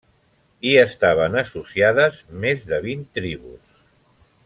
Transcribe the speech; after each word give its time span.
Hi 0.69 0.71
estaven 0.83 1.37
associades 1.43 2.17
més 2.47 2.65
de 2.73 2.81
vint 2.89 3.05
tribus. 3.19 3.81